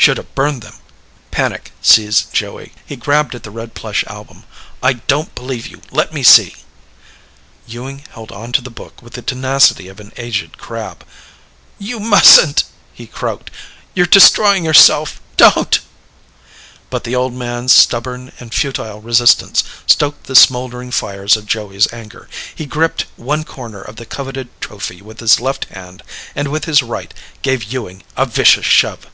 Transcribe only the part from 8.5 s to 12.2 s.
the book with the tenacity of an aged crab. "You